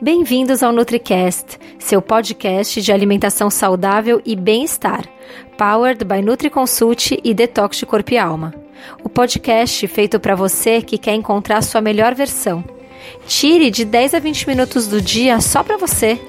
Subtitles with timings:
[0.00, 5.08] Bem-vindos ao NutriCast, seu podcast de alimentação saudável e bem-estar,
[5.56, 8.54] powered by NutriConsult e Detox de Corpo e Alma.
[9.02, 12.62] O podcast feito para você que quer encontrar sua melhor versão.
[13.26, 16.20] Tire de 10 a 20 minutos do dia só para você.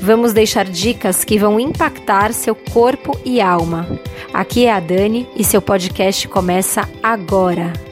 [0.00, 3.98] Vamos deixar dicas que vão impactar seu corpo e alma.
[4.32, 7.91] Aqui é a Dani e seu podcast começa agora.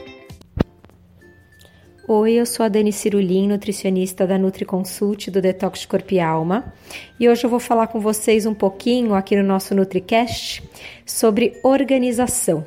[2.13, 6.73] Oi, eu sou a Dani Cirulim, nutricionista da NutriConsult do Detox Corpo e Alma,
[7.17, 10.61] e hoje eu vou falar com vocês um pouquinho aqui no nosso NutriCast
[11.05, 12.65] sobre organização.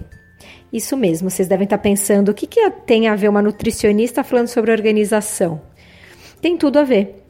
[0.72, 4.48] Isso mesmo, vocês devem estar pensando, o que, que tem a ver uma nutricionista falando
[4.48, 5.60] sobre organização?
[6.40, 7.22] Tem tudo a ver.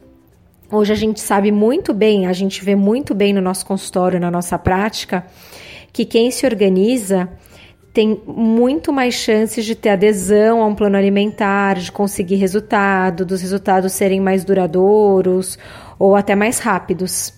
[0.71, 4.31] Hoje a gente sabe muito bem, a gente vê muito bem no nosso consultório, na
[4.31, 5.27] nossa prática,
[5.91, 7.29] que quem se organiza
[7.95, 13.41] tem muito mais chances de ter adesão a um plano alimentar, de conseguir resultado, dos
[13.41, 15.57] resultados serem mais duradouros
[15.97, 17.33] ou até mais rápidos.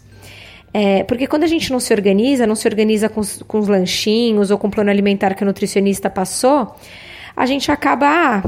[0.74, 4.50] É, porque quando a gente não se organiza, não se organiza com, com os lanchinhos
[4.50, 6.76] ou com o plano alimentar que o nutricionista passou,
[7.36, 8.08] a gente acaba.
[8.08, 8.44] Ah,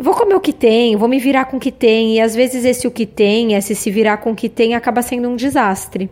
[0.00, 2.34] eu vou comer o que tem, vou me virar com o que tem, e às
[2.34, 5.36] vezes esse o que tem, esse se virar com o que tem, acaba sendo um
[5.36, 6.08] desastre.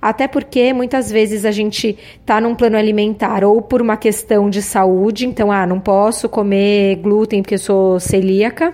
[0.00, 4.62] Até porque muitas vezes a gente tá num plano alimentar ou por uma questão de
[4.62, 8.72] saúde, então, ah, não posso comer glúten porque eu sou celíaca,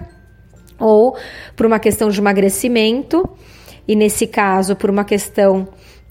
[0.79, 1.17] ou
[1.57, 3.29] por uma questão de emagrecimento,
[3.89, 5.67] e nesse caso, por uma questão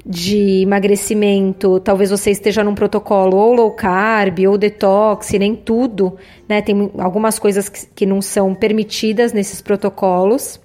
[0.06, 6.18] de emagrecimento, talvez você esteja num protocolo ou low carb ou detox, nem tudo,
[6.50, 6.62] né?
[6.62, 10.60] Tem algumas coisas que, que não são permitidas nesses protocolos.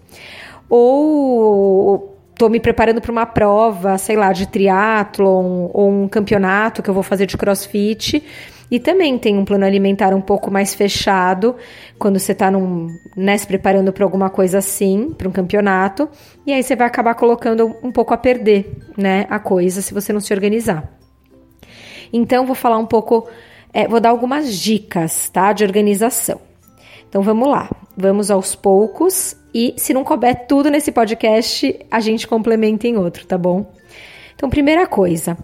[0.68, 6.90] Ou estou me preparando para uma prova, sei lá, de triatlon ou um campeonato que
[6.90, 8.22] eu vou fazer de crossfit
[8.70, 11.56] e também tem um plano alimentar um pouco mais fechado,
[11.98, 12.50] quando você está
[13.16, 16.08] né, se preparando para alguma coisa assim, para um campeonato,
[16.46, 20.12] e aí você vai acabar colocando um pouco a perder né, a coisa se você
[20.12, 20.92] não se organizar.
[22.12, 23.28] Então, vou falar um pouco,
[23.72, 26.40] é, vou dar algumas dicas tá, de organização.
[27.08, 32.26] Então, vamos lá, vamos aos poucos, e se não couber tudo nesse podcast, a gente
[32.26, 33.72] complementa em outro, tá bom?
[34.34, 35.38] Então, primeira coisa,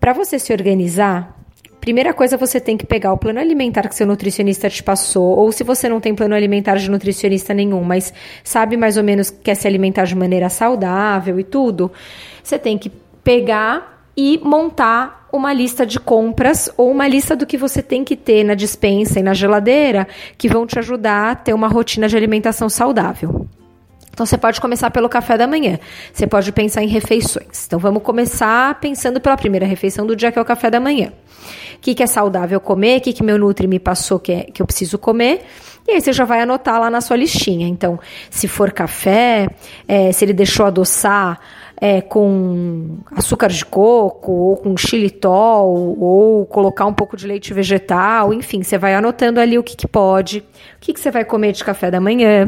[0.00, 1.36] para você se organizar,
[1.80, 5.50] Primeira coisa, você tem que pegar o plano alimentar que seu nutricionista te passou, ou
[5.52, 8.12] se você não tem plano alimentar de nutricionista nenhum, mas
[8.42, 11.90] sabe mais ou menos que quer se alimentar de maneira saudável e tudo,
[12.42, 12.90] você tem que
[13.22, 18.16] pegar e montar uma lista de compras ou uma lista do que você tem que
[18.16, 22.16] ter na dispensa e na geladeira que vão te ajudar a ter uma rotina de
[22.16, 23.46] alimentação saudável.
[24.18, 25.78] Então você pode começar pelo café da manhã.
[26.12, 27.66] Você pode pensar em refeições.
[27.68, 31.12] Então vamos começar pensando pela primeira refeição do dia, que é o café da manhã
[31.78, 34.42] o que, que é saudável comer, o que, que meu Nutri me passou que, é,
[34.42, 35.42] que eu preciso comer.
[35.86, 37.66] E aí você já vai anotar lá na sua listinha.
[37.66, 39.48] Então, se for café,
[39.86, 41.40] é, se ele deixou adoçar
[41.80, 48.34] é, com açúcar de coco, ou com xilitol, ou colocar um pouco de leite vegetal,
[48.34, 50.44] enfim, você vai anotando ali o que, que pode, o
[50.80, 52.46] que, que você vai comer de café da manhã.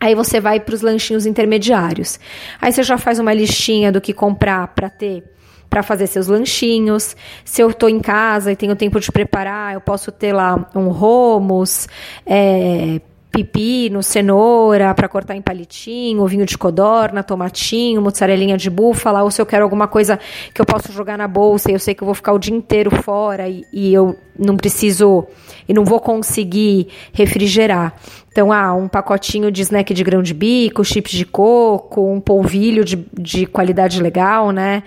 [0.00, 2.18] Aí você vai para os lanchinhos intermediários.
[2.60, 5.22] Aí você já faz uma listinha do que comprar para ter
[5.68, 7.16] para fazer seus lanchinhos.
[7.44, 10.88] Se eu estou em casa e tenho tempo de preparar, eu posso ter lá um
[10.88, 11.86] romos,
[12.26, 13.00] é,
[13.30, 19.40] pepino, cenoura para cortar em palitinho, vinho de codorna, tomatinho, mozzarelinha de búfala, ou se
[19.40, 20.18] eu quero alguma coisa
[20.52, 22.54] que eu posso jogar na bolsa e eu sei que eu vou ficar o dia
[22.54, 25.26] inteiro fora e, e eu não preciso
[25.68, 27.94] e não vou conseguir refrigerar.
[28.32, 32.84] Então, ah, um pacotinho de snack de grão de bico, chips de coco, um polvilho
[32.84, 34.82] de, de qualidade legal, né?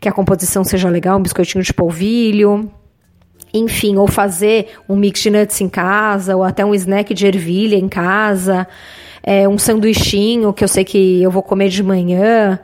[0.00, 2.70] Que a composição seja legal, um biscoitinho de polvilho
[3.52, 7.76] enfim, ou fazer um mix de nuts em casa, ou até um snack de ervilha
[7.76, 8.66] em casa,
[9.22, 12.58] é, um sanduichinho que eu sei que eu vou comer de manhã,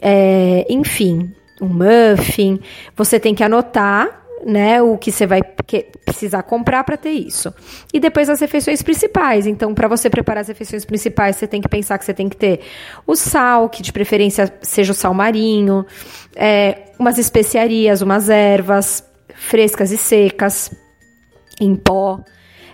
[0.00, 2.60] é, enfim, um muffin.
[2.96, 7.52] Você tem que anotar né, o que você vai precisar comprar para ter isso.
[7.92, 9.46] E depois as refeições principais.
[9.46, 12.36] Então, para você preparar as refeições principais, você tem que pensar que você tem que
[12.36, 12.60] ter
[13.06, 15.84] o sal, que de preferência seja o sal marinho,
[16.34, 19.04] é, umas especiarias, umas ervas,
[19.40, 20.70] frescas e secas,
[21.60, 22.20] em pó.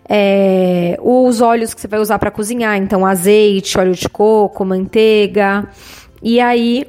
[0.08, 5.68] É, os óleos que você vai usar para cozinhar, então azeite, óleo de coco, manteiga.
[6.22, 6.86] E aí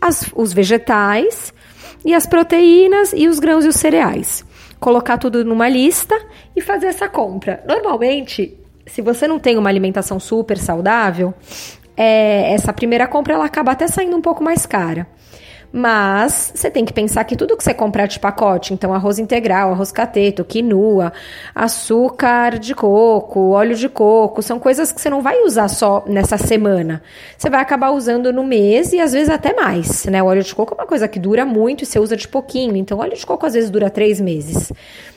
[0.00, 1.52] as, os vegetais
[2.04, 4.44] e as proteínas e os grãos e os cereais.
[4.78, 6.18] Colocar tudo numa lista
[6.56, 7.62] e fazer essa compra.
[7.66, 11.34] Normalmente, se você não tem uma alimentação super saudável,
[11.96, 15.06] é, essa primeira compra ela acaba até saindo um pouco mais cara.
[15.72, 19.70] Mas você tem que pensar que tudo que você comprar de pacote, então arroz integral,
[19.70, 21.12] arroz cateto, quinua,
[21.54, 26.36] açúcar de coco, óleo de coco, são coisas que você não vai usar só nessa
[26.36, 27.00] semana.
[27.38, 30.20] Você vai acabar usando no mês e às vezes até mais, né?
[30.20, 32.74] O óleo de coco é uma coisa que dura muito e você usa de pouquinho.
[32.74, 34.72] Então, óleo de coco às vezes dura três meses.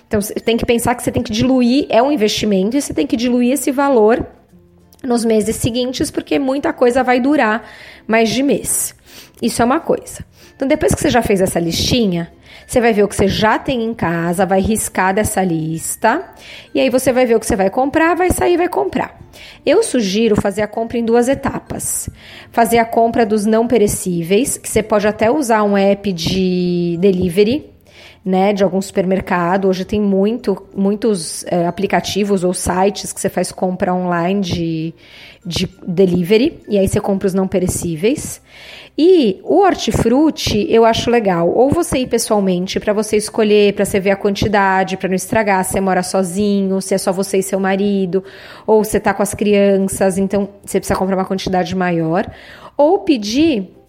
[0.07, 2.93] Então, você tem que pensar que você tem que diluir, é um investimento, e você
[2.93, 4.23] tem que diluir esse valor
[5.03, 7.67] nos meses seguintes, porque muita coisa vai durar
[8.05, 8.93] mais de mês.
[9.41, 10.23] Isso é uma coisa.
[10.55, 12.31] Então, depois que você já fez essa listinha,
[12.65, 16.23] você vai ver o que você já tem em casa, vai riscar dessa lista,
[16.73, 19.19] e aí você vai ver o que você vai comprar, vai sair e vai comprar.
[19.65, 22.09] Eu sugiro fazer a compra em duas etapas.
[22.51, 27.72] Fazer a compra dos não perecíveis, que você pode até usar um app de delivery,
[28.25, 29.67] né, de algum supermercado.
[29.67, 34.93] Hoje tem muito, muitos é, aplicativos ou sites que você faz compra online de,
[35.45, 38.41] de delivery, e aí você compra os não perecíveis.
[38.95, 43.99] E o hortifruti eu acho legal, ou você ir pessoalmente para você escolher, para você
[43.99, 47.43] ver a quantidade, para não estragar, se você mora sozinho, se é só você e
[47.43, 48.23] seu marido,
[48.67, 52.31] ou você tá com as crianças, então você precisa comprar uma quantidade maior,
[52.77, 53.82] ou pedir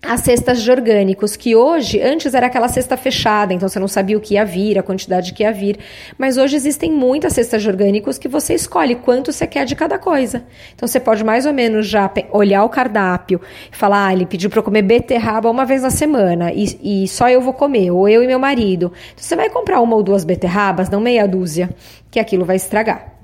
[0.00, 4.16] as cestas de orgânicos, que hoje, antes era aquela cesta fechada, então você não sabia
[4.16, 5.76] o que ia vir, a quantidade que ia vir.
[6.16, 9.98] Mas hoje existem muitas cestas de orgânicos que você escolhe quanto você quer de cada
[9.98, 10.44] coisa.
[10.74, 13.40] Então você pode mais ou menos já olhar o cardápio
[13.72, 17.08] e falar: ah, ele pediu para eu comer beterraba uma vez na semana e, e
[17.08, 18.92] só eu vou comer, ou eu e meu marido.
[19.12, 21.70] Então você vai comprar uma ou duas beterrabas, não meia dúzia,
[22.08, 23.14] que aquilo vai estragar.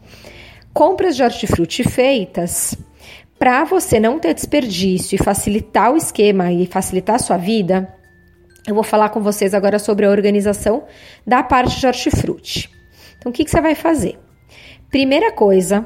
[0.72, 2.76] Compras de hortifruti feitas
[3.38, 7.92] para você não ter desperdício e facilitar o esquema e facilitar a sua vida,
[8.66, 10.84] eu vou falar com vocês agora sobre a organização
[11.26, 12.70] da parte de hortifruti.
[13.18, 14.18] Então, o que, que você vai fazer?
[14.90, 15.84] Primeira coisa,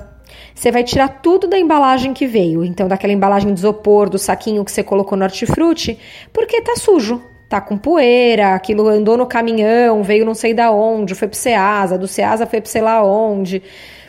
[0.55, 2.65] você vai tirar tudo da embalagem que veio.
[2.65, 5.99] Então, daquela embalagem de isopor, do saquinho que você colocou no hortifruti,
[6.33, 7.23] porque tá sujo.
[7.49, 11.97] Tá com poeira, aquilo andou no caminhão, veio não sei da onde, foi pro Ceasa,
[11.97, 13.63] do Ceasa foi pro sei lá onde.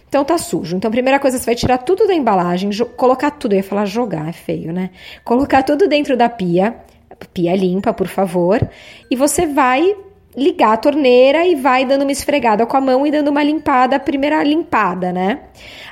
[0.10, 0.76] Então tá sujo.
[0.76, 4.28] Então, primeira coisa, você vai tirar tudo da embalagem, colocar tudo, eu ia falar jogar,
[4.28, 4.90] é feio, né?
[5.24, 6.76] Colocar tudo dentro da pia,
[7.32, 8.68] pia limpa, por favor,
[9.10, 9.96] e você vai
[10.36, 13.96] ligar a torneira e vai dando uma esfregada com a mão e dando uma limpada,
[13.96, 15.42] a primeira limpada, né?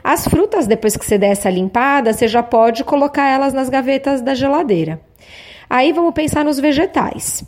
[0.04, 4.22] As frutas, depois que você der essa limpada, você já pode colocar elas nas gavetas
[4.22, 5.00] da geladeira.
[5.70, 7.44] Aí vamos pensar nos vegetais.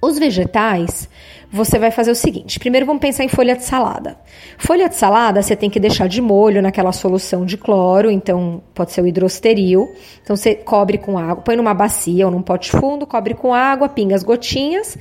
[0.00, 1.08] Os vegetais,
[1.50, 4.16] você vai fazer o seguinte: primeiro vamos pensar em folha de salada.
[4.56, 8.92] Folha de salada você tem que deixar de molho naquela solução de cloro, então pode
[8.92, 9.92] ser o hidrosteril.
[10.22, 13.88] Então você cobre com água, põe numa bacia ou num pote fundo, cobre com água,
[13.88, 14.96] pinga as gotinhas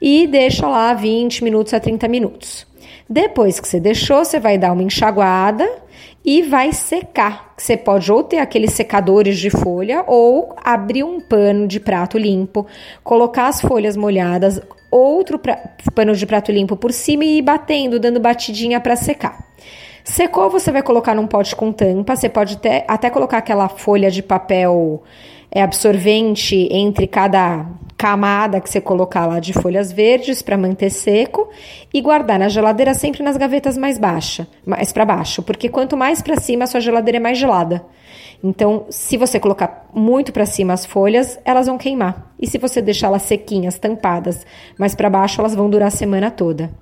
[0.00, 2.66] e deixa lá 20 minutos a 30 minutos.
[3.08, 5.68] Depois que você deixou, você vai dar uma enxaguada
[6.24, 7.52] e vai secar.
[7.56, 12.66] Você pode ou ter aqueles secadores de folha ou abrir um pano de prato limpo,
[13.02, 14.60] colocar as folhas molhadas,
[14.90, 15.56] outro pra,
[15.94, 19.52] pano de prato limpo por cima e ir batendo, dando batidinha para secar.
[20.04, 22.16] Secou, você vai colocar num pote com tampa.
[22.16, 25.02] Você pode até, até colocar aquela folha de papel
[25.54, 27.66] é, absorvente entre cada
[27.96, 31.48] camada que você colocar lá de folhas verdes para manter seco
[31.94, 36.20] e guardar na geladeira sempre nas gavetas mais baixa, mais para baixo, porque quanto mais
[36.20, 37.84] para cima a sua geladeira é mais gelada.
[38.42, 42.32] Então, se você colocar muito para cima as folhas, elas vão queimar.
[42.40, 44.44] E se você deixá-las sequinhas, tampadas,
[44.76, 46.72] mais para baixo, elas vão durar a semana toda.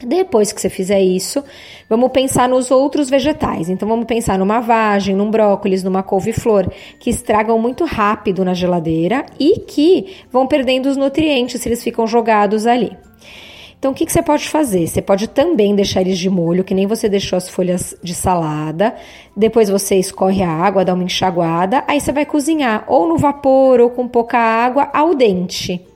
[0.00, 1.42] Depois que você fizer isso,
[1.88, 3.68] vamos pensar nos outros vegetais.
[3.68, 9.26] Então, vamos pensar numa vagem, num brócolis, numa couve-flor, que estragam muito rápido na geladeira
[9.40, 12.96] e que vão perdendo os nutrientes se eles ficam jogados ali.
[13.76, 14.86] Então, o que, que, você pode fazer?
[14.86, 18.94] Você pode também deixar eles de molho, que nem você deixou as folhas de salada.
[19.36, 21.84] Depois você escorre a água, dá uma enxaguada.
[21.86, 25.87] Aí você vai cozinhar ou no vapor ou com pouca água ao dente.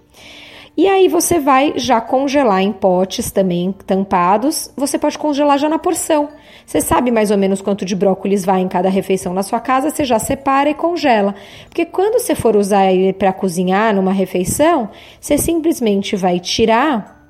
[0.74, 4.70] E aí você vai já congelar em potes também tampados.
[4.74, 6.30] Você pode congelar já na porção.
[6.64, 9.90] Você sabe mais ou menos quanto de brócolis vai em cada refeição na sua casa,
[9.90, 11.34] você já separa e congela.
[11.66, 14.88] Porque quando você for usar ele para cozinhar numa refeição,
[15.20, 17.20] você simplesmente vai tirar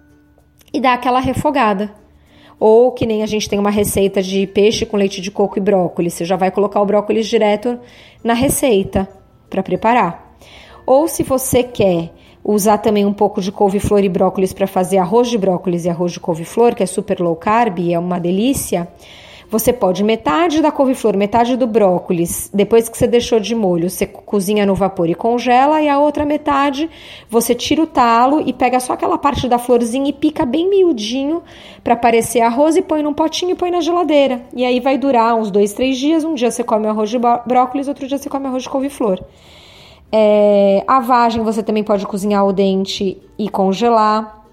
[0.73, 1.93] e dar aquela refogada.
[2.61, 5.61] Ou que nem a gente tem uma receita de peixe com leite de coco e
[5.61, 7.77] brócolis, você já vai colocar o brócolis direto
[8.23, 9.09] na receita
[9.51, 10.37] para preparar.
[10.87, 12.13] Ou se você quer
[12.45, 16.13] usar também um pouco de couve-flor e brócolis para fazer arroz de brócolis e arroz
[16.13, 18.89] de couve-flor, que é super low carb e é uma delícia,
[19.53, 24.07] você pode metade da couve-flor, metade do brócolis, depois que você deixou de molho, você
[24.07, 26.89] cozinha no vapor e congela, e a outra metade
[27.29, 31.43] você tira o talo e pega só aquela parte da florzinha e pica bem miudinho
[31.85, 34.41] para parecer arroz e põe num potinho e põe na geladeira.
[34.57, 36.25] E aí vai durar uns dois, três dias.
[36.25, 39.23] Um dia você come arroz de brócolis, outro dia você come arroz de couve-flor.
[40.14, 44.45] É, a vagem você também pode cozinhar o dente e congelar.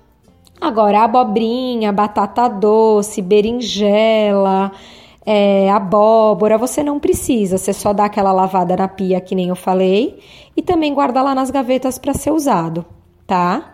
[0.62, 4.72] Agora, abobrinha, batata doce, berinjela,
[5.26, 9.56] é, abóbora, você não precisa, você só dá aquela lavada na pia, que nem eu
[9.56, 10.20] falei,
[10.56, 12.86] e também guarda lá nas gavetas para ser usado,
[13.28, 13.74] tá?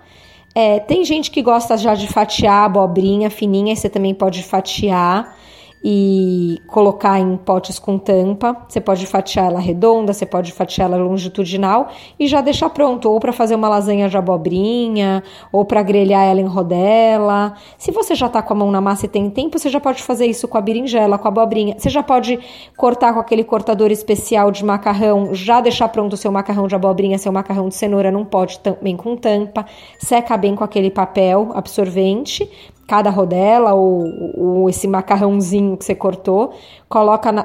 [0.53, 5.35] É, tem gente que gosta já de fatiar abobrinha fininha, você também pode fatiar
[5.83, 8.57] e colocar em potes com tampa.
[8.67, 11.89] Você pode fatiar ela redonda, você pode fatiar ela longitudinal
[12.19, 16.41] e já deixar pronto, ou para fazer uma lasanha de abobrinha, ou para grelhar ela
[16.41, 17.53] em rodela.
[17.77, 20.01] Se você já tá com a mão na massa e tem tempo, você já pode
[20.01, 21.75] fazer isso com a berinjela, com a abobrinha.
[21.77, 22.39] Você já pode
[22.75, 27.17] cortar com aquele cortador especial de macarrão, já deixar pronto o seu macarrão de abobrinha,
[27.17, 29.65] seu macarrão de cenoura não pode também com tampa.
[29.99, 32.49] Seca bem com aquele papel absorvente
[32.87, 34.03] cada rodela ou,
[34.35, 36.53] ou esse macarrãozinho que você cortou,
[36.87, 37.43] coloca na,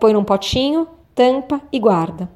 [0.00, 2.28] põe num potinho, tampa e guarda.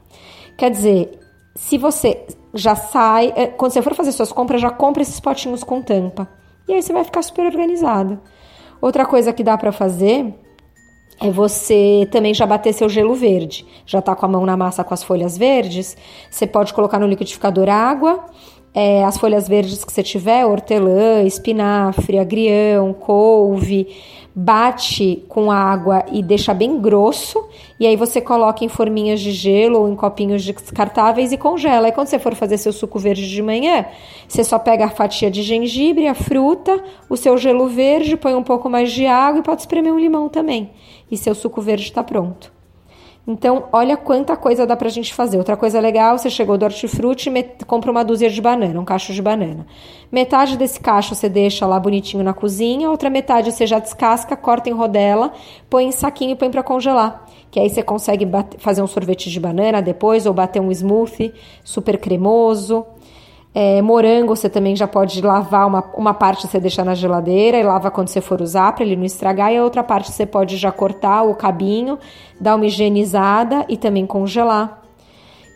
[0.57, 1.19] Quer dizer,
[1.55, 5.65] se você já sai, é, quando você for fazer suas compras, já compra esses potinhos
[5.65, 6.29] com tampa.
[6.69, 8.21] E aí você vai ficar super organizado.
[8.81, 10.35] Outra coisa que dá para fazer
[11.21, 13.67] é você também já bater seu gelo verde.
[13.85, 15.97] Já tá com a mão na massa com as folhas verdes,
[16.31, 18.25] você pode colocar no liquidificador água
[18.79, 23.89] é, as folhas verdes que você tiver, hortelã, espinafre, agrião, couve,
[24.33, 27.45] bate com água e deixa bem grosso,
[27.81, 31.89] e aí você coloca em forminhas de gelo ou em copinhos descartáveis e congela.
[31.89, 33.85] E quando você for fazer seu suco verde de manhã,
[34.29, 36.81] você só pega a fatia de gengibre, a fruta,
[37.11, 40.29] o seu gelo verde, põe um pouco mais de água e pode espremer um limão
[40.29, 40.71] também.
[41.11, 42.58] E seu suco verde está pronto.
[43.31, 45.37] Então, olha quanta coisa dá pra gente fazer.
[45.37, 49.13] Outra coisa legal, você chegou do hortifruti e compra uma dúzia de banana, um cacho
[49.13, 49.67] de banana.
[50.11, 54.71] Metade desse cacho você deixa lá bonitinho na cozinha, outra metade você já descasca, corta
[54.71, 55.31] em rodela,
[55.69, 57.27] põe em saquinho e põe para congelar.
[57.51, 61.99] Que aí você consegue fazer um sorvete de banana depois ou bater um smoothie super
[61.99, 62.87] cremoso.
[63.61, 67.63] É, morango você também já pode lavar uma, uma parte você deixa na geladeira e
[67.65, 70.57] lava quando você for usar para ele não estragar, e a outra parte você pode
[70.57, 71.99] já cortar o cabinho,
[72.41, 74.81] dar uma higienizada e também congelar.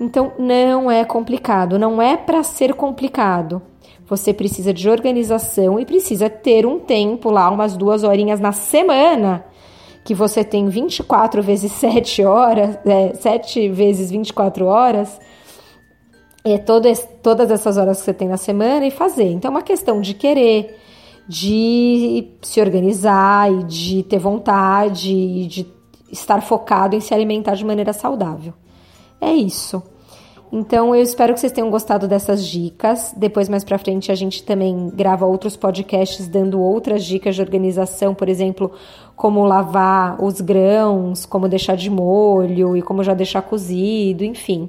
[0.00, 3.62] Então não é complicado, não é para ser complicado.
[4.08, 9.44] Você precisa de organização e precisa ter um tempo lá, umas duas horinhas na semana,
[10.04, 15.20] que você tem 24 vezes 7 horas, é, 7 vezes 24 horas
[16.44, 19.30] é, todo esse, todas essas horas que você tem na semana e fazer.
[19.30, 20.76] Então, é uma questão de querer,
[21.28, 25.66] de se organizar e de ter vontade e de
[26.10, 28.52] estar focado em se alimentar de maneira saudável.
[29.20, 29.82] É isso.
[30.54, 33.14] Então, eu espero que vocês tenham gostado dessas dicas.
[33.16, 38.14] Depois, mais pra frente, a gente também grava outros podcasts dando outras dicas de organização,
[38.14, 38.70] por exemplo,
[39.16, 44.68] como lavar os grãos, como deixar de molho e como já deixar cozido, enfim.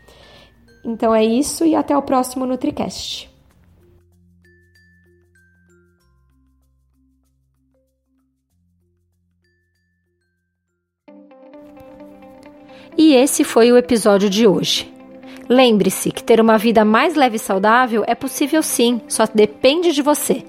[0.83, 3.36] Então é isso e até o próximo NutriCast.
[12.97, 14.96] E esse foi o episódio de hoje.
[15.49, 20.01] Lembre-se que ter uma vida mais leve e saudável é possível sim, só depende de
[20.01, 20.43] você.